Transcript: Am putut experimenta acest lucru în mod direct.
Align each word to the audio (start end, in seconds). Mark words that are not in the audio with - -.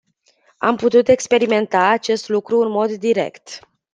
Am 0.57 0.75
putut 0.75 1.07
experimenta 1.07 1.87
acest 1.87 2.29
lucru 2.29 2.59
în 2.61 2.69
mod 2.71 2.91
direct. 2.91 3.59